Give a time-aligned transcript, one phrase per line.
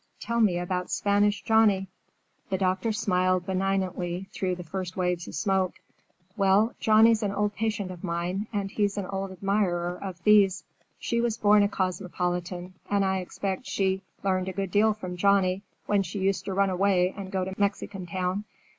[0.19, 1.87] "Tell me about Spanish Johnny."
[2.49, 5.73] The doctor smiled benignantly through the first waves of smoke.
[6.35, 10.63] "Well, Johnny's an old patient of mine, and he's an old admirer of Thea's.
[10.97, 15.61] She was born a cosmopolitan, and I expect she learned a good deal from Johnny
[15.85, 18.45] when she used to run away and go to Mexican Town.